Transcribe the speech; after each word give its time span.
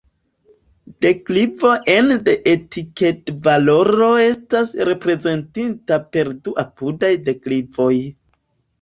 Deklivo 1.05 1.73
ene 1.97 2.17
de 2.29 2.35
etikedvaloro 2.55 4.09
estas 4.25 4.75
reprezentita 4.93 6.03
per 6.17 6.37
du 6.45 6.61
apudaj 6.69 7.17
deklivoj. 7.33 7.97